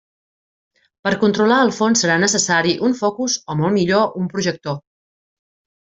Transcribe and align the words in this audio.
Per 1.07 1.11
controlar 1.23 1.59
el 1.67 1.73
fons 1.81 2.03
serà 2.05 2.17
necessari 2.25 2.73
un 2.89 2.99
focus 3.03 3.39
o 3.55 3.61
molt 3.63 3.79
millor 3.79 4.21
un 4.23 4.35
projector. 4.35 4.83